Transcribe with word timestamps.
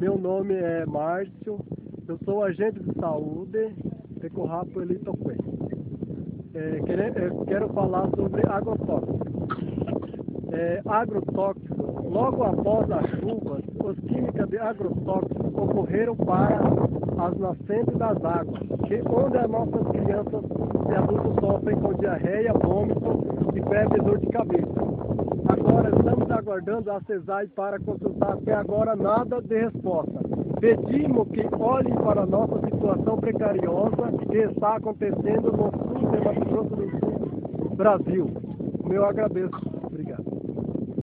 meu 0.00 0.16
nome 0.16 0.54
é 0.54 0.86
Márcio, 0.86 1.60
eu 2.08 2.18
sou 2.24 2.42
agente 2.42 2.80
de 2.80 2.98
saúde 2.98 3.74
de 4.18 4.30
Corrapo 4.30 4.80
Elitoquê. 4.80 5.36
É, 6.54 6.80
quero, 7.46 7.68
falar 7.74 8.08
sobre 8.16 8.40
agrotóxico. 8.48 9.26
É, 10.52 10.80
agrotóxico, 10.86 12.08
logo 12.08 12.42
após 12.42 12.90
as 12.90 13.10
chuvas, 13.20 13.62
os 13.84 14.00
químicos 14.08 14.48
de 14.48 14.56
agrotóxico 14.56 15.46
ocorreram 15.48 16.16
para 16.16 16.60
as 17.18 17.38
nascentes 17.38 17.94
das 17.98 18.24
águas, 18.24 18.62
que 18.88 19.02
onde 19.06 19.36
as 19.36 19.50
nossas 19.50 19.86
crianças 19.88 20.44
e 20.88 20.94
adultos 20.94 21.34
sofrem 21.40 21.76
com 21.76 21.92
diarreia, 21.92 22.54
vômito 22.54 23.22
e 23.54 23.68
febre 23.68 24.00
dor 24.00 24.18
de 24.18 24.26
cabeça. 24.28 24.79
Aguardando 26.50 26.90
a 26.90 27.00
CESAI 27.02 27.46
para 27.46 27.78
consultar 27.78 28.32
até 28.32 28.52
agora 28.52 28.96
nada 28.96 29.40
de 29.40 29.56
resposta. 29.56 30.18
Pedimos 30.58 31.28
que 31.28 31.46
olhem 31.54 31.94
para 31.94 32.22
a 32.22 32.26
nossa 32.26 32.58
situação 32.66 33.18
precariosa 33.18 34.10
que 34.28 34.36
está 34.36 34.74
acontecendo 34.74 35.52
no 35.52 35.70
sul 35.70 36.10
de 36.10 36.24
Mato 36.24 36.64
do 36.64 37.76
Brasil. 37.76 38.26
Meu 38.84 39.04
agradeço. 39.04 39.69